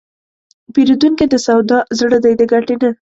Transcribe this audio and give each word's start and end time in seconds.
پیرودونکی 0.73 1.25
د 1.29 1.35
سودا 1.45 1.79
زړه 1.99 2.17
دی، 2.23 2.33
د 2.39 2.41
ګټې 2.51 2.75
نه. 2.81 2.89